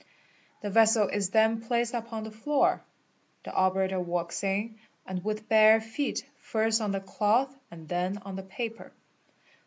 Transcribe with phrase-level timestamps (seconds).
[0.63, 2.81] The vessel is then placed upon the floor.
[3.43, 4.73] The Operator walks, and
[5.23, 8.93] with bare feet, first on the cloth and then on the paper.